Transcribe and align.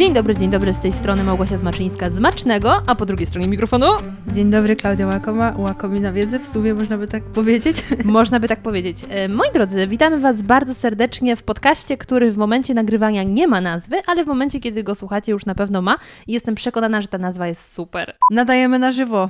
Dzień 0.00 0.12
dobry, 0.12 0.36
dzień 0.36 0.50
dobry, 0.50 0.72
z 0.72 0.78
tej 0.78 0.92
strony 0.92 1.24
Małgosia 1.24 1.58
Zmaczyńska 1.58 2.10
z 2.10 2.20
Macznego, 2.20 2.82
a 2.86 2.94
po 2.94 3.06
drugiej 3.06 3.26
stronie 3.26 3.48
mikrofonu 3.48 3.86
Dzień 4.32 4.50
dobry, 4.50 4.76
Klaudia 4.76 5.06
Łakoma, 5.06 5.54
Łakomina 5.56 6.12
Wiedzy, 6.12 6.38
w 6.38 6.46
sumie 6.46 6.74
można 6.74 6.98
by 6.98 7.06
tak 7.06 7.22
powiedzieć. 7.22 7.84
można 8.04 8.40
by 8.40 8.48
tak 8.48 8.62
powiedzieć. 8.62 8.98
E, 9.08 9.28
moi 9.28 9.48
drodzy, 9.54 9.86
witamy 9.86 10.20
Was 10.20 10.42
bardzo 10.42 10.74
serdecznie 10.74 11.36
w 11.36 11.42
podcaście, 11.42 11.96
który 11.96 12.32
w 12.32 12.36
momencie 12.36 12.74
nagrywania 12.74 13.22
nie 13.22 13.48
ma 13.48 13.60
nazwy, 13.60 13.96
ale 14.06 14.24
w 14.24 14.26
momencie, 14.26 14.60
kiedy 14.60 14.82
go 14.82 14.94
słuchacie 14.94 15.32
już 15.32 15.46
na 15.46 15.54
pewno 15.54 15.82
ma 15.82 15.98
i 16.26 16.32
jestem 16.32 16.54
przekonana, 16.54 17.00
że 17.00 17.08
ta 17.08 17.18
nazwa 17.18 17.46
jest 17.46 17.72
super. 17.72 18.16
Nadajemy 18.30 18.78
na 18.78 18.92
żywo. 18.92 19.28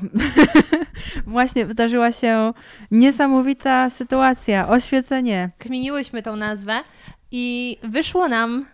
Właśnie 1.26 1.66
wydarzyła 1.66 2.12
się 2.12 2.52
niesamowita 2.90 3.90
sytuacja, 3.90 4.68
oświecenie. 4.68 5.50
Kminiłyśmy 5.58 6.22
tą 6.22 6.36
nazwę 6.36 6.80
i 7.30 7.76
wyszło 7.82 8.28
nam 8.28 8.66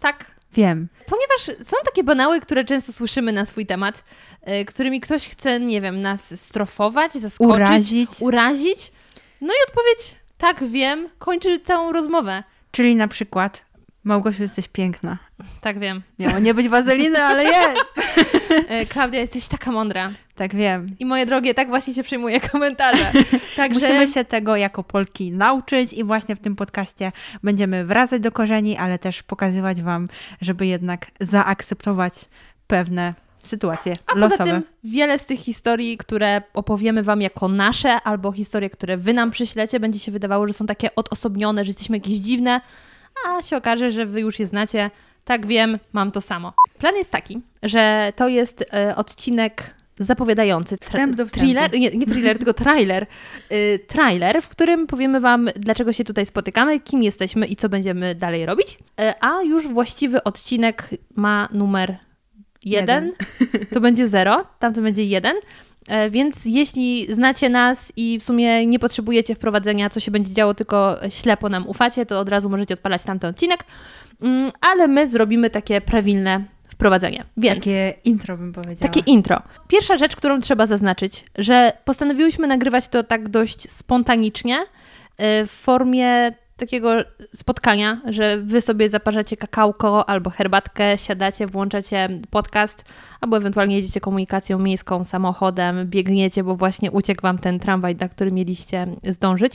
tak 0.00 0.33
Wiem. 0.54 0.88
Ponieważ 1.06 1.66
są 1.68 1.76
takie 1.84 2.04
banały, 2.04 2.40
które 2.40 2.64
często 2.64 2.92
słyszymy 2.92 3.32
na 3.32 3.44
swój 3.44 3.66
temat, 3.66 4.04
y, 4.48 4.64
którymi 4.64 5.00
ktoś 5.00 5.28
chce, 5.28 5.60
nie 5.60 5.80
wiem, 5.80 6.00
nas 6.02 6.40
strofować, 6.40 7.12
zaskoczyć, 7.12 7.54
urazić. 7.56 8.10
urazić. 8.20 8.92
No 9.40 9.48
i 9.54 9.68
odpowiedź, 9.68 10.16
tak 10.38 10.64
wiem, 10.64 11.08
kończy 11.18 11.58
całą 11.58 11.92
rozmowę. 11.92 12.42
Czyli 12.70 12.96
na 12.96 13.08
przykład, 13.08 13.62
Małgosiu, 14.04 14.42
jesteś 14.42 14.68
piękna. 14.68 15.18
Tak 15.60 15.78
wiem. 15.78 16.02
Miało 16.18 16.38
nie 16.38 16.54
być 16.54 16.68
wazeliny, 16.68 17.22
ale 17.22 17.44
jest. 17.44 17.94
E, 18.68 18.86
Klaudia, 18.86 19.20
jesteś 19.20 19.48
taka 19.48 19.72
mądra. 19.72 20.10
Tak 20.34 20.54
wiem. 20.54 20.86
I 20.98 21.06
moje 21.06 21.26
drogie, 21.26 21.54
tak 21.54 21.68
właśnie 21.68 21.94
się 21.94 22.02
przyjmuje 22.02 22.40
komentarze. 22.40 23.12
Także... 23.56 23.80
Musimy 23.80 24.08
się 24.08 24.24
tego 24.24 24.56
jako 24.56 24.84
Polki 24.84 25.32
nauczyć 25.32 25.92
i 25.92 26.04
właśnie 26.04 26.36
w 26.36 26.40
tym 26.40 26.56
podcaście 26.56 27.12
będziemy 27.42 27.84
wracać 27.84 28.22
do 28.22 28.32
korzeni, 28.32 28.76
ale 28.76 28.98
też 28.98 29.22
pokazywać 29.22 29.82
Wam, 29.82 30.04
żeby 30.40 30.66
jednak 30.66 31.06
zaakceptować 31.20 32.14
pewne 32.66 33.14
sytuacje 33.44 33.96
A 34.06 34.18
losowe. 34.18 34.38
Poza 34.38 34.52
tym 34.52 34.62
wiele 34.84 35.18
z 35.18 35.26
tych 35.26 35.40
historii, 35.40 35.96
które 35.96 36.42
opowiemy 36.54 37.02
Wam 37.02 37.22
jako 37.22 37.48
nasze, 37.48 37.94
albo 37.94 38.32
historie, 38.32 38.70
które 38.70 38.96
Wy 38.96 39.12
nam 39.12 39.30
przyślecie, 39.30 39.80
będzie 39.80 39.98
się 39.98 40.12
wydawało, 40.12 40.46
że 40.46 40.52
są 40.52 40.66
takie 40.66 40.94
odosobnione, 40.94 41.64
że 41.64 41.68
jesteśmy 41.68 41.96
jakieś 41.96 42.14
dziwne, 42.14 42.60
a 43.28 43.42
się 43.42 43.56
okaże, 43.56 43.90
że 43.90 44.06
Wy 44.06 44.20
już 44.20 44.38
je 44.38 44.46
znacie. 44.46 44.90
Tak 45.24 45.46
wiem, 45.46 45.78
mam 45.92 46.10
to 46.10 46.20
samo. 46.20 46.52
Plan 46.78 46.96
jest 46.96 47.10
taki, 47.10 47.40
że 47.62 48.12
to 48.16 48.28
jest 48.28 48.64
e, 48.74 48.96
odcinek 48.96 49.74
zapowiadający. 49.98 50.76
Wstęp 50.76 51.16
do 51.16 51.26
wstępu. 51.26 51.46
Thriller, 51.46 51.72
nie, 51.72 51.90
nie 51.90 52.06
thriller, 52.06 52.38
tylko 52.40 52.54
trailer. 52.54 53.06
Y, 53.52 53.80
trailer, 53.86 54.42
w 54.42 54.48
którym 54.48 54.86
powiemy 54.86 55.20
Wam, 55.20 55.48
dlaczego 55.56 55.92
się 55.92 56.04
tutaj 56.04 56.26
spotykamy, 56.26 56.80
kim 56.80 57.02
jesteśmy 57.02 57.46
i 57.46 57.56
co 57.56 57.68
będziemy 57.68 58.14
dalej 58.14 58.46
robić. 58.46 58.78
Y, 59.00 59.12
a 59.20 59.42
już 59.42 59.68
właściwy 59.68 60.24
odcinek 60.24 60.90
ma 61.16 61.48
numer 61.52 61.96
jeden. 62.64 63.12
jeden. 63.40 63.66
To 63.74 63.80
będzie 63.80 64.08
zero, 64.08 64.46
tamto 64.58 64.82
będzie 64.82 65.04
jeden. 65.04 65.36
Y, 66.06 66.10
więc 66.10 66.44
jeśli 66.44 67.14
znacie 67.14 67.48
nas 67.48 67.92
i 67.96 68.18
w 68.18 68.22
sumie 68.22 68.66
nie 68.66 68.78
potrzebujecie 68.78 69.34
wprowadzenia, 69.34 69.90
co 69.90 70.00
się 70.00 70.10
będzie 70.10 70.32
działo, 70.32 70.54
tylko 70.54 70.96
ślepo 71.08 71.48
nam 71.48 71.68
ufacie, 71.68 72.06
to 72.06 72.20
od 72.20 72.28
razu 72.28 72.50
możecie 72.50 72.74
odpalać 72.74 73.02
tamten 73.02 73.30
odcinek. 73.30 73.64
Mm, 74.22 74.52
ale 74.60 74.88
my 74.88 75.08
zrobimy 75.08 75.50
takie 75.50 75.80
prawilne 75.80 76.44
wprowadzenie. 76.68 77.24
Więc, 77.36 77.58
takie 77.58 77.94
intro 78.04 78.36
bym 78.36 78.52
powiedziała. 78.52 78.92
Takie 78.92 79.00
intro. 79.00 79.42
Pierwsza 79.68 79.96
rzecz, 79.96 80.16
którą 80.16 80.40
trzeba 80.40 80.66
zaznaczyć, 80.66 81.24
że 81.38 81.72
postanowiłyśmy 81.84 82.46
nagrywać 82.46 82.88
to 82.88 83.02
tak 83.02 83.28
dość 83.28 83.70
spontanicznie, 83.70 84.58
y, 84.60 84.66
w 85.46 85.50
formie 85.50 86.32
takiego 86.56 86.94
spotkania, 87.34 88.00
że 88.08 88.38
wy 88.38 88.60
sobie 88.60 88.88
zaparzacie 88.88 89.36
kakałko 89.36 90.08
albo 90.08 90.30
herbatkę, 90.30 90.98
siadacie, 90.98 91.46
włączacie 91.46 92.08
podcast, 92.30 92.84
albo 93.20 93.36
ewentualnie 93.36 93.76
jedziecie 93.76 94.00
komunikacją 94.00 94.58
miejską, 94.58 95.04
samochodem, 95.04 95.86
biegniecie, 95.86 96.44
bo 96.44 96.56
właśnie 96.56 96.90
uciekł 96.90 97.22
wam 97.22 97.38
ten 97.38 97.58
tramwaj, 97.58 97.94
na 97.94 98.08
który 98.08 98.32
mieliście 98.32 98.86
zdążyć 99.02 99.54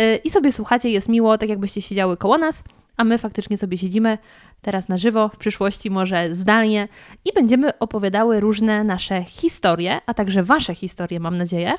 y, 0.00 0.16
i 0.16 0.30
sobie 0.30 0.52
słuchacie, 0.52 0.90
jest 0.90 1.08
miło, 1.08 1.38
tak 1.38 1.48
jakbyście 1.48 1.82
siedziały 1.82 2.16
koło 2.16 2.38
nas 2.38 2.62
a 2.98 3.04
my 3.04 3.18
faktycznie 3.18 3.58
sobie 3.58 3.78
siedzimy 3.78 4.18
teraz 4.62 4.88
na 4.88 4.98
żywo, 4.98 5.28
w 5.28 5.36
przyszłości 5.36 5.90
może 5.90 6.34
zdalnie 6.34 6.88
i 7.24 7.32
będziemy 7.34 7.78
opowiadały 7.78 8.40
różne 8.40 8.84
nasze 8.84 9.24
historie, 9.24 10.00
a 10.06 10.14
także 10.14 10.42
Wasze 10.42 10.74
historie, 10.74 11.20
mam 11.20 11.38
nadzieję, 11.38 11.74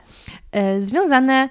e, 0.52 0.82
związane 0.82 1.50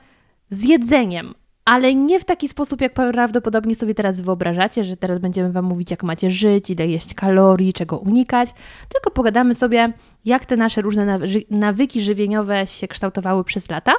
z 0.51 0.63
jedzeniem. 0.63 1.35
Ale 1.69 1.95
nie 1.95 2.21
w 2.21 2.25
taki 2.25 2.49
sposób, 2.49 2.81
jak 2.81 2.95
prawdopodobnie 2.95 3.75
sobie 3.75 3.95
teraz 3.95 4.21
wyobrażacie, 4.21 4.85
że 4.85 4.97
teraz 4.97 5.19
będziemy 5.19 5.53
Wam 5.53 5.65
mówić, 5.65 5.91
jak 5.91 6.03
macie 6.03 6.31
żyć, 6.31 6.71
ile 6.71 6.87
jeść 6.87 7.15
kalorii, 7.15 7.73
czego 7.73 7.99
unikać, 7.99 8.51
tylko 8.89 9.11
pogadamy 9.11 9.55
sobie, 9.55 9.93
jak 10.25 10.47
te 10.47 10.57
nasze 10.57 10.81
różne 10.81 11.19
nawyki 11.51 12.01
żywieniowe 12.01 12.67
się 12.67 12.89
kształtowały 12.89 13.45
przez 13.45 13.71
lata 13.71 13.93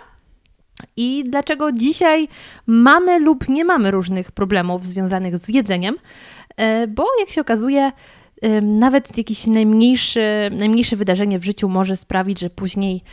i 0.98 1.24
dlaczego 1.28 1.72
dzisiaj 1.72 2.28
mamy 2.68 3.20
lub 3.20 3.50
nie 3.50 3.66
mamy 3.66 3.92
różnych 3.92 4.32
problemów 4.32 4.86
związanych 4.86 5.38
z 5.38 5.50
jedzeniem, 5.50 5.96
e, 6.58 6.88
bo 6.88 7.06
jak 7.20 7.30
się 7.30 7.42
okazuje, 7.42 7.92
nawet 8.62 9.18
jakieś 9.18 9.48
najmniejsze, 9.48 10.50
najmniejsze 10.52 10.96
wydarzenie 10.96 11.40
w 11.40 11.44
życiu 11.44 11.70
może 11.70 11.98
sprawić, 11.98 12.40
że 12.40 12.50
później, 12.50 13.04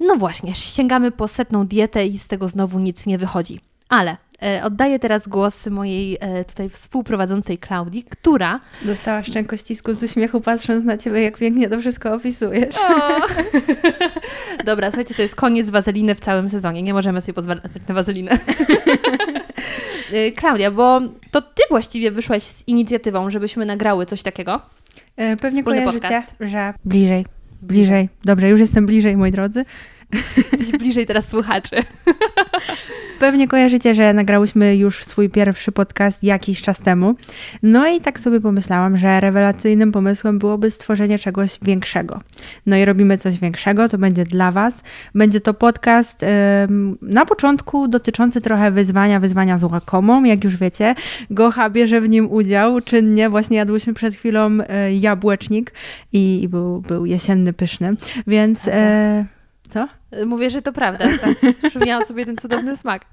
no 0.00 0.16
właśnie, 0.16 0.54
sięgamy 0.54 1.10
po 1.10 1.28
setną 1.28 1.66
dietę 1.66 2.06
i 2.06 2.18
z 2.18 2.28
tego 2.28 2.48
znowu 2.48 2.78
nic 2.78 3.06
nie 3.06 3.18
wychodzi. 3.18 3.60
Ale 3.88 4.16
E, 4.42 4.64
oddaję 4.64 4.98
teraz 4.98 5.28
głos 5.28 5.66
mojej 5.66 6.18
e, 6.20 6.44
tutaj 6.44 6.68
współprowadzącej 6.68 7.58
Klaudii, 7.58 8.04
która... 8.10 8.60
Dostała 8.82 9.22
szczękościsku 9.22 9.94
z 9.94 10.02
uśmiechu 10.02 10.40
patrząc 10.40 10.84
na 10.84 10.98
Ciebie, 10.98 11.22
jak 11.22 11.38
pięknie 11.38 11.68
to 11.68 11.80
wszystko 11.80 12.14
opisujesz. 12.14 12.74
Dobra, 14.64 14.90
słuchajcie, 14.90 15.14
to 15.14 15.22
jest 15.22 15.36
koniec 15.36 15.70
wazeliny 15.70 16.14
w 16.14 16.20
całym 16.20 16.48
sezonie. 16.48 16.82
Nie 16.82 16.94
możemy 16.94 17.20
sobie 17.20 17.34
pozwalać 17.34 17.64
na 17.88 17.94
wazelinę. 17.94 18.38
E, 20.12 20.32
Klaudia, 20.32 20.70
bo 20.70 21.00
to 21.30 21.42
Ty 21.42 21.62
właściwie 21.70 22.10
wyszłaś 22.10 22.42
z 22.42 22.68
inicjatywą, 22.68 23.30
żebyśmy 23.30 23.66
nagrały 23.66 24.06
coś 24.06 24.22
takiego. 24.22 24.60
Pewnie 25.16 25.62
Wspólny 25.62 25.78
kojarzycie, 25.78 26.00
podcast. 26.00 26.34
że 26.40 26.74
bliżej, 26.84 27.26
bliżej. 27.62 28.08
Dobrze, 28.24 28.48
już 28.48 28.60
jestem 28.60 28.86
bliżej, 28.86 29.16
moi 29.16 29.30
drodzy. 29.30 29.64
Jesteś 30.36 30.70
bliżej 30.70 31.06
teraz 31.06 31.28
słuchaczy. 31.28 31.76
Pewnie 33.18 33.48
kojarzycie, 33.48 33.94
że 33.94 34.12
nagrałyśmy 34.12 34.76
już 34.76 35.04
swój 35.04 35.28
pierwszy 35.28 35.72
podcast 35.72 36.24
jakiś 36.24 36.62
czas 36.62 36.80
temu. 36.80 37.14
No 37.62 37.88
i 37.88 38.00
tak 38.00 38.20
sobie 38.20 38.40
pomyślałam, 38.40 38.96
że 38.96 39.20
rewelacyjnym 39.20 39.92
pomysłem 39.92 40.38
byłoby 40.38 40.70
stworzenie 40.70 41.18
czegoś 41.18 41.58
większego. 41.62 42.20
No 42.66 42.76
i 42.76 42.84
robimy 42.84 43.18
coś 43.18 43.38
większego, 43.38 43.88
to 43.88 43.98
będzie 43.98 44.24
dla 44.24 44.52
Was. 44.52 44.82
Będzie 45.14 45.40
to 45.40 45.54
podcast 45.54 46.22
ym, 46.22 46.98
na 47.02 47.26
początku 47.26 47.88
dotyczący 47.88 48.40
trochę 48.40 48.70
wyzwania, 48.70 49.20
wyzwania 49.20 49.58
z 49.58 49.64
łakomą, 49.64 50.24
jak 50.24 50.44
już 50.44 50.56
wiecie. 50.56 50.94
Gocha 51.30 51.70
bierze 51.70 52.00
w 52.00 52.08
nim 52.08 52.30
udział 52.30 52.80
czynnie. 52.80 53.30
Właśnie 53.30 53.56
jadłyśmy 53.56 53.94
przed 53.94 54.14
chwilą 54.14 54.50
y, 54.50 54.94
jabłecznik 54.94 55.72
i, 56.12 56.42
i, 56.42 56.48
był, 56.48 56.80
był 56.80 57.06
jesienny, 57.06 57.52
pyszny. 57.52 57.94
Więc... 58.26 58.68
Y, 58.68 59.37
co? 59.68 59.88
Mówię, 60.26 60.50
że 60.50 60.62
to 60.62 60.72
prawda. 60.72 61.04
Tak, 61.20 61.34
przypomniałam 61.62 62.06
sobie 62.06 62.26
ten 62.26 62.36
cudowny 62.36 62.76
smak. 62.76 63.04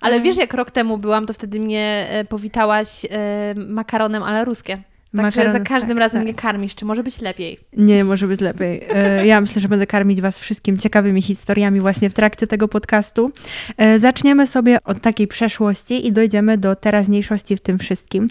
Ale 0.00 0.14
mm. 0.14 0.24
wiesz, 0.24 0.36
jak 0.36 0.54
rok 0.54 0.70
temu 0.70 0.98
byłam, 0.98 1.26
to 1.26 1.32
wtedy 1.32 1.60
mnie 1.60 2.06
e, 2.10 2.24
powitałaś 2.24 3.04
e, 3.10 3.54
makaronem 3.56 4.22
ale 4.22 4.44
ruskie. 4.44 4.82
Także 5.16 5.52
za 5.52 5.60
każdym 5.60 5.90
tak, 5.90 5.98
razem 5.98 6.18
tak. 6.18 6.24
mnie 6.24 6.34
karmisz. 6.34 6.74
Czy 6.74 6.84
może 6.84 7.02
być 7.02 7.20
lepiej? 7.20 7.60
Nie, 7.76 8.04
może 8.04 8.26
być 8.26 8.40
lepiej. 8.40 8.82
E, 8.90 9.26
ja 9.26 9.40
myślę, 9.40 9.62
że 9.62 9.68
będę 9.68 9.86
karmić 9.86 10.20
Was 10.20 10.40
wszystkim 10.40 10.76
ciekawymi 10.76 11.22
historiami 11.22 11.80
właśnie 11.80 12.10
w 12.10 12.14
trakcie 12.14 12.46
tego 12.46 12.68
podcastu. 12.68 13.30
E, 13.76 13.98
zaczniemy 13.98 14.46
sobie 14.46 14.78
od 14.84 15.00
takiej 15.00 15.26
przeszłości 15.26 16.06
i 16.06 16.12
dojdziemy 16.12 16.58
do 16.58 16.76
teraźniejszości 16.76 17.56
w 17.56 17.60
tym 17.60 17.78
wszystkim, 17.78 18.28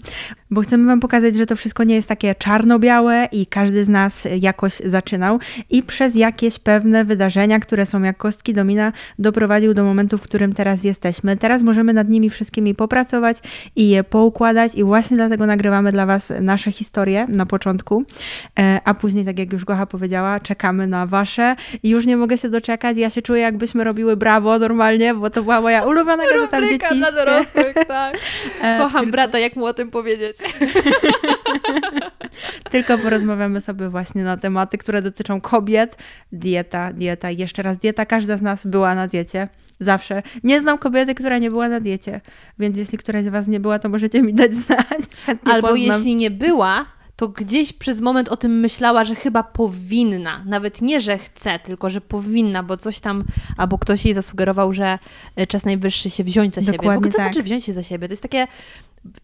bo 0.50 0.60
chcemy 0.60 0.86
Wam 0.86 1.00
pokazać, 1.00 1.36
że 1.36 1.46
to 1.46 1.56
wszystko 1.56 1.84
nie 1.84 1.94
jest 1.94 2.08
takie 2.08 2.34
czarno-białe 2.34 3.28
i 3.32 3.46
każdy 3.46 3.84
z 3.84 3.88
nas 3.88 4.28
jakoś 4.40 4.72
zaczynał 4.72 5.38
i 5.70 5.82
przez 5.82 6.14
jakieś 6.14 6.58
pewne 6.58 7.04
wydarzenia, 7.04 7.60
które 7.60 7.86
są 7.86 8.02
jak 8.02 8.16
kostki 8.16 8.54
domina, 8.54 8.92
doprowadził 9.18 9.74
do 9.74 9.84
momentu, 9.84 10.18
w 10.18 10.20
którym 10.20 10.52
teraz 10.52 10.84
jesteśmy. 10.84 11.36
Teraz 11.36 11.62
możemy 11.62 11.92
nad 11.92 12.08
nimi 12.08 12.30
wszystkimi 12.30 12.74
popracować 12.74 13.38
i 13.76 13.88
je 13.88 14.04
poukładać 14.04 14.74
i 14.74 14.84
właśnie 14.84 15.16
dlatego 15.16 15.46
nagrywamy 15.46 15.92
dla 15.92 16.06
Was 16.06 16.32
nasze 16.40 16.69
historie 16.72 17.26
na 17.28 17.46
początku, 17.46 18.04
e, 18.58 18.80
a 18.84 18.94
później, 18.94 19.24
tak 19.24 19.38
jak 19.38 19.52
już 19.52 19.64
Gocha 19.64 19.86
powiedziała, 19.86 20.40
czekamy 20.40 20.86
na 20.86 21.06
wasze 21.06 21.56
i 21.82 21.88
już 21.90 22.06
nie 22.06 22.16
mogę 22.16 22.38
się 22.38 22.48
doczekać. 22.48 22.96
Ja 22.96 23.10
się 23.10 23.22
czuję, 23.22 23.42
jakbyśmy 23.42 23.84
robiły 23.84 24.16
brawo 24.16 24.58
normalnie, 24.58 25.14
bo 25.14 25.30
to 25.30 25.42
była 25.42 25.60
moja 25.60 25.82
ulubiona 25.82 26.24
gazeta 26.26 26.60
w 26.60 26.62
dzieciństwie. 26.64 26.96
dla 26.96 27.12
dorosłych, 27.12 27.74
tak. 27.88 28.16
E, 28.62 28.78
Kocham 28.78 29.10
brata, 29.10 29.38
jak 29.38 29.56
mu 29.56 29.64
o 29.64 29.74
tym 29.74 29.90
powiedzieć. 29.90 30.36
tylko 32.70 32.98
porozmawiamy 32.98 33.60
sobie 33.60 33.88
właśnie 33.88 34.24
na 34.24 34.36
tematy, 34.36 34.78
które 34.78 35.02
dotyczą 35.02 35.40
kobiet. 35.40 35.96
Dieta, 36.32 36.92
dieta, 36.92 37.30
jeszcze 37.30 37.62
raz 37.62 37.78
dieta. 37.78 38.06
Każda 38.06 38.36
z 38.36 38.42
nas 38.42 38.66
była 38.66 38.94
na 38.94 39.08
diecie. 39.08 39.48
Zawsze. 39.80 40.22
Nie 40.44 40.60
znam 40.60 40.78
kobiety, 40.78 41.14
która 41.14 41.38
nie 41.38 41.50
była 41.50 41.68
na 41.68 41.80
diecie, 41.80 42.20
więc 42.58 42.76
jeśli 42.76 42.98
któraś 42.98 43.24
z 43.24 43.28
Was 43.28 43.48
nie 43.48 43.60
była, 43.60 43.78
to 43.78 43.88
możecie 43.88 44.22
mi 44.22 44.34
dać 44.34 44.54
znać. 44.54 45.00
Chętnie 45.26 45.52
Albo 45.52 45.68
poznam. 45.68 45.96
jeśli 45.96 46.16
nie 46.16 46.30
była, 46.30 46.84
to 47.20 47.28
gdzieś 47.28 47.72
przez 47.72 48.00
moment 48.00 48.28
o 48.28 48.36
tym 48.36 48.60
myślała, 48.60 49.04
że 49.04 49.14
chyba 49.14 49.42
powinna. 49.42 50.44
Nawet 50.46 50.82
nie, 50.82 51.00
że 51.00 51.18
chce, 51.18 51.58
tylko 51.58 51.90
że 51.90 52.00
powinna, 52.00 52.62
bo 52.62 52.76
coś 52.76 53.00
tam, 53.00 53.24
albo 53.56 53.78
ktoś 53.78 54.04
jej 54.04 54.14
zasugerował, 54.14 54.72
że 54.72 54.98
e, 55.36 55.46
czas 55.46 55.64
najwyższy 55.64 56.10
się 56.10 56.24
wziąć 56.24 56.54
za 56.54 56.60
Dokładnie 56.60 56.88
siebie. 56.88 57.00
Bo 57.00 57.12
co 57.12 57.16
tak. 57.16 57.26
znaczy 57.26 57.42
wziąć 57.42 57.64
się 57.64 57.72
za 57.72 57.82
siebie? 57.82 58.08
To 58.08 58.12
jest 58.12 58.22
takie, 58.22 58.46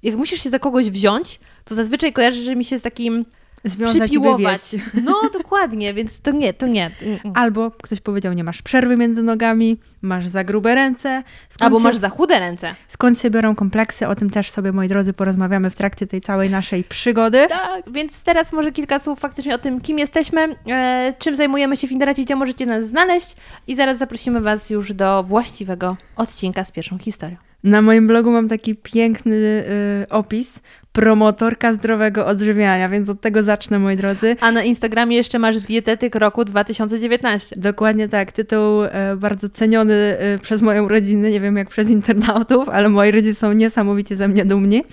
jak 0.02 0.16
musisz 0.16 0.42
się 0.42 0.50
za 0.50 0.58
kogoś 0.58 0.90
wziąć, 0.90 1.40
to 1.64 1.74
zazwyczaj 1.74 2.12
kojarzy 2.12 2.56
mi 2.56 2.64
się 2.64 2.78
z 2.78 2.82
takim 2.82 3.24
Związać 3.66 3.96
i 3.96 4.00
przypiłować. 4.00 4.60
wywieźć. 4.70 4.88
No 5.04 5.14
dokładnie, 5.32 5.94
więc 5.94 6.20
to 6.20 6.30
nie, 6.30 6.54
to 6.54 6.66
nie. 6.66 6.90
Mm, 7.02 7.18
mm. 7.24 7.36
Albo 7.36 7.70
ktoś 7.70 8.00
powiedział, 8.00 8.32
nie 8.32 8.44
masz 8.44 8.62
przerwy 8.62 8.96
między 8.96 9.22
nogami, 9.22 9.80
masz 10.02 10.26
za 10.26 10.44
grube 10.44 10.74
ręce. 10.74 11.22
Albo 11.60 11.78
się, 11.78 11.84
masz 11.84 11.96
za 11.96 12.08
chude 12.08 12.38
ręce. 12.38 12.74
Skąd 12.88 13.20
się 13.20 13.30
biorą 13.30 13.54
kompleksy? 13.54 14.08
O 14.08 14.14
tym 14.14 14.30
też 14.30 14.50
sobie, 14.50 14.72
moi 14.72 14.88
drodzy, 14.88 15.12
porozmawiamy 15.12 15.70
w 15.70 15.74
trakcie 15.74 16.06
tej 16.06 16.20
całej 16.20 16.50
naszej 16.50 16.84
przygody. 16.84 17.46
Tak, 17.48 17.92
więc 17.92 18.22
teraz 18.22 18.52
może 18.52 18.72
kilka 18.72 18.98
słów 18.98 19.20
faktycznie 19.20 19.54
o 19.54 19.58
tym, 19.58 19.80
kim 19.80 19.98
jesteśmy, 19.98 20.56
e, 20.68 21.14
czym 21.18 21.36
zajmujemy 21.36 21.76
się 21.76 21.88
w 21.88 21.92
internecie, 21.92 22.24
gdzie 22.24 22.36
możecie 22.36 22.66
nas 22.66 22.84
znaleźć 22.84 23.36
i 23.66 23.76
zaraz 23.76 23.98
zaprosimy 23.98 24.40
Was 24.40 24.70
już 24.70 24.92
do 24.92 25.22
właściwego 25.22 25.96
odcinka 26.16 26.64
z 26.64 26.70
pierwszą 26.72 26.98
historią. 26.98 27.36
Na 27.66 27.82
moim 27.82 28.06
blogu 28.06 28.30
mam 28.30 28.48
taki 28.48 28.74
piękny 28.74 29.34
y, 29.34 30.08
opis 30.08 30.60
promotorka 30.92 31.72
zdrowego 31.72 32.26
odżywiania, 32.26 32.88
więc 32.88 33.08
od 33.08 33.20
tego 33.20 33.42
zacznę, 33.42 33.78
moi 33.78 33.96
drodzy. 33.96 34.36
A 34.40 34.52
na 34.52 34.62
Instagramie 34.62 35.16
jeszcze 35.16 35.38
masz 35.38 35.60
dietetyk 35.60 36.14
roku 36.14 36.44
2019. 36.44 37.56
Dokładnie 37.56 38.08
tak. 38.08 38.32
Tytuł 38.32 38.84
e, 38.84 39.16
bardzo 39.16 39.48
ceniony 39.48 39.94
e, 39.94 40.38
przez 40.38 40.62
moją 40.62 40.88
rodzinę, 40.88 41.30
nie 41.30 41.40
wiem 41.40 41.56
jak 41.56 41.68
przez 41.68 41.88
internautów, 41.88 42.68
ale 42.68 42.88
moi 42.88 43.10
rodzice 43.10 43.40
są 43.40 43.52
niesamowicie 43.52 44.16
ze 44.16 44.28
mnie 44.28 44.44
dumni. 44.44 44.84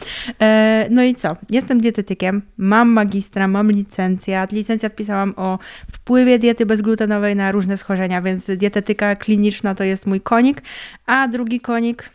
E, 0.41 0.87
no 0.91 1.03
i 1.03 1.15
co? 1.15 1.35
Jestem 1.49 1.81
dietetykiem, 1.81 2.41
mam 2.57 2.89
magistra, 2.89 3.47
mam 3.47 3.71
licencjat. 3.71 4.51
Licencjat 4.51 4.95
pisałam 4.95 5.33
o 5.37 5.59
wpływie 5.91 6.39
diety 6.39 6.65
bezglutenowej 6.65 7.35
na 7.35 7.51
różne 7.51 7.77
schorzenia, 7.77 8.21
więc 8.21 8.51
dietetyka 8.57 9.15
kliniczna 9.15 9.75
to 9.75 9.83
jest 9.83 10.07
mój 10.07 10.21
konik, 10.21 10.61
a 11.05 11.27
drugi 11.27 11.59
konik, 11.59 12.09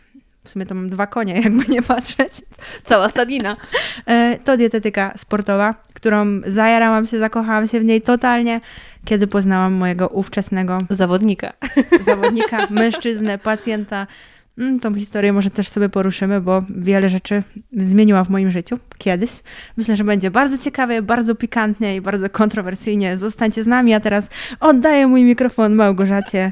w 0.49 0.51
sumie 0.51 0.65
to 0.65 0.75
mam 0.75 0.89
dwa 0.89 1.07
konie, 1.07 1.33
jakby 1.43 1.65
nie 1.73 1.81
patrzeć, 1.81 2.33
Cała 2.83 3.09
stadnina. 3.09 3.57
E, 4.05 4.37
to 4.43 4.57
dietetyka 4.57 5.13
sportowa, 5.17 5.75
którą 5.93 6.41
zajarałam 6.47 7.05
się, 7.05 7.19
zakochałam 7.19 7.67
się 7.67 7.79
w 7.79 7.85
niej 7.85 8.01
totalnie, 8.01 8.61
kiedy 9.05 9.27
poznałam 9.27 9.73
mojego 9.73 10.07
ówczesnego 10.07 10.77
Zawodnika. 10.89 11.53
zawodnika, 12.05 12.67
mężczyznę, 12.69 13.37
pacjenta. 13.37 14.07
Mm, 14.59 14.79
Tą 14.79 14.95
historię 14.95 15.33
może 15.33 15.49
też 15.49 15.69
sobie 15.69 15.89
poruszymy, 15.89 16.41
bo 16.41 16.63
wiele 16.69 17.09
rzeczy 17.09 17.43
zmieniła 17.71 18.23
w 18.23 18.29
moim 18.29 18.51
życiu 18.51 18.79
kiedyś. 18.97 19.31
Myślę, 19.77 19.95
że 19.95 20.03
będzie 20.03 20.31
bardzo 20.31 20.57
ciekawie, 20.57 21.01
bardzo 21.01 21.35
pikantnie 21.35 21.95
i 21.95 22.01
bardzo 22.01 22.29
kontrowersyjnie. 22.29 23.17
Zostańcie 23.17 23.63
z 23.63 23.67
nami, 23.67 23.93
a 23.93 23.99
teraz 23.99 24.29
oddaję 24.59 25.07
mój 25.07 25.23
mikrofon 25.23 25.75
Małgorzacie. 25.75 26.51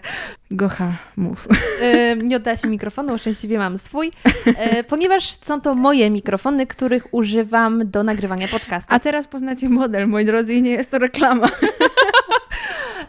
Gocha, 0.51 0.93
mów. 1.17 1.47
E, 1.81 2.15
nie 2.15 2.35
oddałaś 2.35 2.63
mi 2.63 2.69
mikrofonu, 2.69 3.17
szczęśliwie 3.17 3.57
mam 3.57 3.77
swój, 3.77 4.11
e, 4.45 4.83
ponieważ 4.83 5.39
są 5.41 5.61
to 5.61 5.75
moje 5.75 6.09
mikrofony, 6.09 6.67
których 6.67 7.13
używam 7.13 7.89
do 7.89 8.03
nagrywania 8.03 8.47
podcastu. 8.47 8.95
A 8.95 8.99
teraz 8.99 9.27
poznacie 9.27 9.69
model, 9.69 10.07
moi 10.07 10.25
drodzy, 10.25 10.53
i 10.53 10.61
nie 10.61 10.71
jest 10.71 10.91
to 10.91 10.99
reklama. 10.99 11.49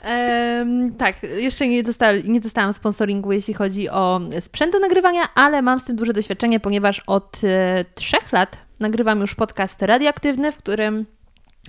Em, 0.02 0.94
tak, 0.94 1.22
jeszcze 1.22 1.68
nie, 1.68 1.82
dosta, 1.82 2.12
nie 2.12 2.40
dostałam 2.40 2.72
sponsoringu, 2.72 3.32
jeśli 3.32 3.54
chodzi 3.54 3.88
o 3.88 4.20
sprzęt 4.40 4.72
do 4.72 4.78
nagrywania, 4.78 5.22
ale 5.34 5.62
mam 5.62 5.80
z 5.80 5.84
tym 5.84 5.96
duże 5.96 6.12
doświadczenie, 6.12 6.60
ponieważ 6.60 7.02
od 7.06 7.40
e, 7.44 7.84
trzech 7.94 8.32
lat 8.32 8.58
nagrywam 8.80 9.20
już 9.20 9.34
podcast 9.34 9.82
radioaktywny, 9.82 10.52
w 10.52 10.58
którym 10.58 11.06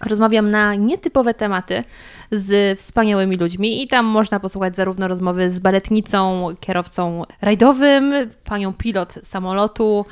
rozmawiam 0.05 0.51
na 0.51 0.75
nietypowe 0.75 1.33
tematy 1.33 1.83
z 2.31 2.79
wspaniałymi 2.79 3.37
ludźmi 3.37 3.83
i 3.83 3.87
tam 3.87 4.05
można 4.05 4.39
posłuchać 4.39 4.75
zarówno 4.75 5.07
rozmowy 5.07 5.51
z 5.51 5.59
baletnicą, 5.59 6.47
kierowcą 6.59 7.23
rajdowym, 7.41 8.13
panią 8.43 8.73
pilot 8.73 9.13
samolotu, 9.23 10.05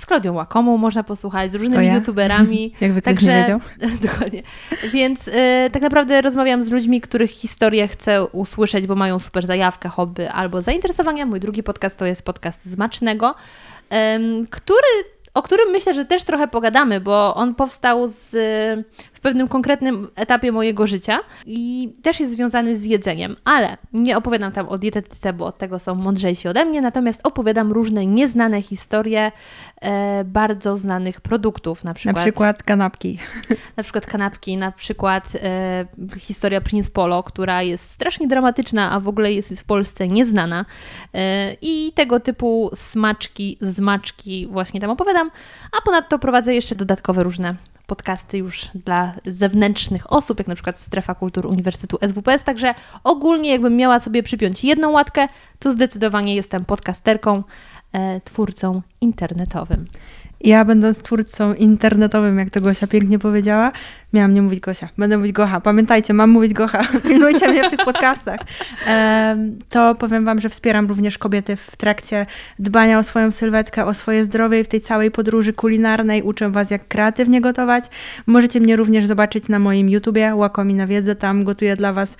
z 0.00 0.06
Klaudią 0.06 0.32
Łakomą 0.32 0.76
można 0.76 1.02
posłuchać, 1.02 1.52
z 1.52 1.54
różnymi 1.54 1.86
ja. 1.86 1.94
youtuberami. 1.94 2.72
Jakby 2.80 3.02
ktoś 3.02 3.22
nie 3.22 3.34
wiedział. 3.34 3.60
Dokładnie. 4.08 4.42
Więc 4.92 5.28
y, 5.28 5.32
tak 5.72 5.82
naprawdę 5.82 6.22
rozmawiam 6.22 6.62
z 6.62 6.70
ludźmi, 6.70 7.00
których 7.00 7.30
historię 7.30 7.88
chcę 7.88 8.24
usłyszeć, 8.24 8.86
bo 8.86 8.94
mają 8.94 9.18
super 9.18 9.46
zajawkę, 9.46 9.88
hobby 9.88 10.30
albo 10.30 10.62
zainteresowania. 10.62 11.26
Mój 11.26 11.40
drugi 11.40 11.62
podcast 11.62 11.96
to 11.96 12.06
jest 12.06 12.22
podcast 12.22 12.66
Zmacznego, 12.66 13.34
ym, 14.14 14.46
który, 14.50 14.88
o 15.34 15.42
którym 15.42 15.70
myślę, 15.70 15.94
że 15.94 16.04
też 16.04 16.24
trochę 16.24 16.48
pogadamy, 16.48 17.00
bo 17.00 17.34
on 17.34 17.54
powstał 17.54 18.06
z, 18.06 18.36
w 19.20 19.22
pewnym 19.22 19.48
konkretnym 19.48 20.08
etapie 20.16 20.52
mojego 20.52 20.86
życia 20.86 21.20
i 21.46 21.92
też 22.02 22.20
jest 22.20 22.32
związany 22.32 22.76
z 22.76 22.84
jedzeniem, 22.84 23.36
ale 23.44 23.76
nie 23.92 24.16
opowiadam 24.16 24.52
tam 24.52 24.68
o 24.68 24.78
dietetyce, 24.78 25.32
bo 25.32 25.46
od 25.46 25.58
tego 25.58 25.78
są 25.78 25.94
mądrzejsi 25.94 26.48
ode 26.48 26.64
mnie, 26.64 26.80
natomiast 26.80 27.20
opowiadam 27.24 27.72
różne 27.72 28.06
nieznane 28.06 28.62
historie 28.62 29.32
e, 29.80 30.24
bardzo 30.24 30.76
znanych 30.76 31.20
produktów, 31.20 31.84
na 31.84 31.94
przykład 31.94 32.16
Na 32.16 32.22
przykład 32.22 32.62
kanapki. 32.62 33.18
na 33.76 33.82
przykład 33.82 34.06
kanapki, 34.06 34.56
na 34.56 34.72
przykład 34.72 35.36
e, 35.42 35.86
historia 36.18 36.60
Prince 36.60 36.90
Polo, 36.90 37.22
która 37.22 37.62
jest 37.62 37.90
strasznie 37.90 38.28
dramatyczna, 38.28 38.90
a 38.90 39.00
w 39.00 39.08
ogóle 39.08 39.32
jest 39.32 39.60
w 39.60 39.64
Polsce 39.64 40.08
nieznana. 40.08 40.64
E, 41.14 41.56
I 41.62 41.92
tego 41.94 42.20
typu 42.20 42.70
smaczki, 42.74 43.58
zmaczki 43.60 44.46
właśnie 44.46 44.80
tam 44.80 44.90
opowiadam, 44.90 45.30
a 45.78 45.84
ponadto 45.84 46.18
prowadzę 46.18 46.54
jeszcze 46.54 46.74
dodatkowe 46.74 47.22
różne 47.22 47.54
podcasty 47.90 48.38
już 48.38 48.68
dla 48.74 49.12
zewnętrznych 49.26 50.12
osób, 50.12 50.38
jak 50.38 50.48
na 50.48 50.54
przykład 50.54 50.78
Strefa 50.78 51.14
Kultur 51.14 51.46
Uniwersytetu 51.46 51.98
SWPS, 52.08 52.44
także 52.44 52.74
ogólnie 53.04 53.50
jakbym 53.50 53.76
miała 53.76 54.00
sobie 54.00 54.22
przypiąć 54.22 54.64
jedną 54.64 54.90
łatkę, 54.90 55.28
to 55.58 55.72
zdecydowanie 55.72 56.34
jestem 56.34 56.64
podcasterką, 56.64 57.42
twórcą 58.24 58.82
internetowym. 59.00 59.86
Ja 60.44 60.64
będąc 60.64 61.02
twórcą 61.02 61.54
internetowym, 61.54 62.38
jak 62.38 62.50
to 62.50 62.60
Gosia 62.60 62.86
pięknie 62.86 63.18
powiedziała, 63.18 63.72
miałam 64.12 64.34
nie 64.34 64.42
mówić 64.42 64.60
Gosia, 64.60 64.88
będę 64.98 65.18
mówić 65.18 65.32
Gocha. 65.32 65.60
Pamiętajcie, 65.60 66.14
mam 66.14 66.30
mówić 66.30 66.54
Gocha, 66.54 66.84
pilnujcie 67.08 67.48
mnie 67.48 67.64
w 67.64 67.70
tych 67.70 67.84
podcastach. 67.84 68.40
To 69.68 69.94
powiem 69.94 70.24
Wam, 70.24 70.40
że 70.40 70.48
wspieram 70.48 70.86
również 70.86 71.18
kobiety 71.18 71.56
w 71.56 71.76
trakcie 71.76 72.26
dbania 72.58 72.98
o 72.98 73.02
swoją 73.02 73.30
sylwetkę, 73.30 73.86
o 73.86 73.94
swoje 73.94 74.24
zdrowie 74.24 74.60
i 74.60 74.64
w 74.64 74.68
tej 74.68 74.80
całej 74.80 75.10
podróży 75.10 75.52
kulinarnej 75.52 76.22
uczę 76.22 76.50
Was, 76.50 76.70
jak 76.70 76.88
kreatywnie 76.88 77.40
gotować. 77.40 77.84
Możecie 78.26 78.60
mnie 78.60 78.76
również 78.76 79.06
zobaczyć 79.06 79.48
na 79.48 79.58
moim 79.58 79.90
YouTubie, 79.90 80.34
Łakomi 80.34 80.74
na 80.74 80.86
wiedzę, 80.86 81.16
tam 81.16 81.44
gotuję 81.44 81.76
dla 81.76 81.92
Was 81.92 82.16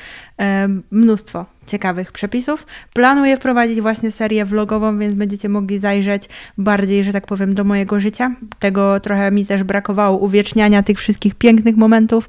mnóstwo 0.91 1.47
ciekawych 1.67 2.12
przepisów. 2.12 2.67
Planuję 2.95 3.37
wprowadzić 3.37 3.81
właśnie 3.81 4.11
serię 4.11 4.45
vlogową, 4.45 4.99
więc 4.99 5.14
będziecie 5.14 5.49
mogli 5.49 5.79
zajrzeć 5.79 6.29
bardziej, 6.59 7.05
że 7.05 7.12
tak 7.12 7.26
powiem, 7.26 7.55
do 7.55 7.64
mojego 7.64 8.00
życia. 8.00 8.35
Tego 8.59 9.00
trochę 9.00 9.31
mi 9.31 9.47
też 9.47 9.62
brakowało, 9.62 10.19
uwieczniania 10.19 10.83
tych 10.83 10.99
wszystkich 10.99 11.35
pięknych 11.35 11.76
momentów 11.76 12.29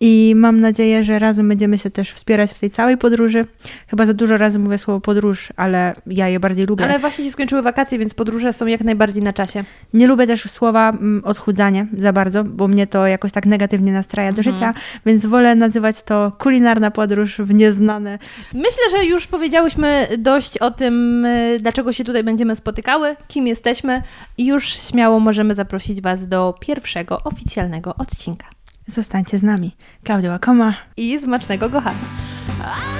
i 0.00 0.32
mam 0.36 0.60
nadzieję, 0.60 1.02
że 1.02 1.18
razem 1.18 1.48
będziemy 1.48 1.78
się 1.78 1.90
też 1.90 2.12
wspierać 2.12 2.50
w 2.50 2.58
tej 2.58 2.70
całej 2.70 2.98
podróży. 2.98 3.46
Chyba 3.88 4.06
za 4.06 4.14
dużo 4.14 4.36
razy 4.36 4.58
mówię 4.58 4.78
słowo 4.78 5.00
podróż, 5.00 5.48
ale 5.56 5.94
ja 6.06 6.28
je 6.28 6.40
bardziej 6.40 6.66
lubię. 6.66 6.84
Ale 6.84 6.98
właśnie 6.98 7.24
się 7.24 7.30
skończyły 7.30 7.62
wakacje, 7.62 7.98
więc 7.98 8.14
podróże 8.14 8.52
są 8.52 8.66
jak 8.66 8.80
najbardziej 8.80 9.22
na 9.22 9.32
czasie. 9.32 9.64
Nie 9.94 10.06
lubię 10.06 10.26
też 10.26 10.50
słowa 10.50 10.90
mm, 10.90 11.22
odchudzanie 11.24 11.86
za 11.98 12.12
bardzo, 12.12 12.44
bo 12.44 12.68
mnie 12.68 12.86
to 12.86 13.06
jakoś 13.06 13.32
tak 13.32 13.46
negatywnie 13.46 13.92
nastraja 13.92 14.32
do 14.32 14.42
życia, 14.42 14.74
więc 15.06 15.26
wolę 15.26 15.54
nazywać 15.54 16.02
to 16.02 16.32
kulinarna 16.38 16.90
podróż 16.90 17.38
w 17.38 17.54
nieznane. 17.54 18.18
Myślę, 18.52 18.82
że 18.90 19.04
już 19.04 19.26
powiedziałyśmy 19.26 20.08
dość 20.18 20.58
o 20.58 20.70
tym, 20.70 21.24
y, 21.24 21.58
dlaczego 21.60 21.92
się 21.92 22.04
tutaj 22.04 22.24
będziemy 22.24 22.56
spotykały, 22.56 23.16
kim 23.28 23.46
jesteśmy 23.46 24.02
i 24.38 24.46
już 24.46 24.68
śmiało 24.68 25.20
możemy 25.20 25.54
zaprosić 25.54 26.00
Was 26.00 26.28
do 26.28 26.54
pierwszego 26.60 27.20
oficjalnego 27.24 27.94
odcinka. 27.98 28.46
Zostańcie 28.86 29.38
z 29.38 29.42
nami. 29.42 29.76
Klaudia 30.04 30.30
Łakoma. 30.30 30.74
I 30.96 31.20
smacznego 31.20 31.70
gocha. 31.70 31.90
I 31.90 32.99